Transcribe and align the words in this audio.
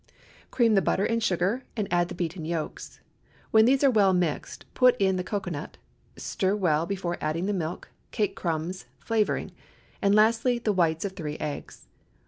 Cream 0.49 0.73
the 0.73 0.81
butter 0.81 1.05
and 1.05 1.21
sugar, 1.21 1.61
and 1.77 1.87
add 1.91 2.07
the 2.09 2.15
beaten 2.15 2.43
yolks. 2.43 3.01
When 3.51 3.65
these 3.65 3.83
are 3.83 3.91
well 3.91 4.13
mixed, 4.13 4.65
put 4.73 4.95
in 4.97 5.15
the 5.15 5.23
cocoanut; 5.23 5.77
stir 6.17 6.55
well 6.55 6.87
before 6.87 7.19
adding 7.21 7.45
the 7.45 7.53
milk, 7.53 7.87
cake 8.09 8.35
crumbs, 8.35 8.85
flavoring; 8.99 9.51
and 10.01 10.15
lastly, 10.15 10.57
the 10.57 10.73
whites 10.73 11.05
of 11.05 11.11
three 11.11 11.37
eggs. 11.37 11.85